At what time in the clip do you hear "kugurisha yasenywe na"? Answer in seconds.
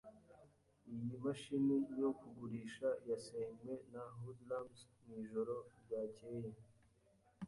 2.19-4.03